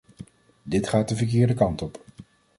Dit 0.63 0.87
gaat 0.87 1.09
de 1.09 1.15
verkeerde 1.15 1.53
kant 1.53 1.81
op. 1.81 2.03